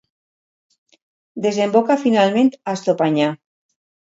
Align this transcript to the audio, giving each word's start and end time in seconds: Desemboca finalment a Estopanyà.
Desemboca 1.47 1.99
finalment 2.05 2.51
a 2.57 2.75
Estopanyà. 2.79 3.31